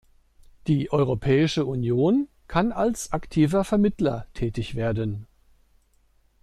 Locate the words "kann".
2.47-2.71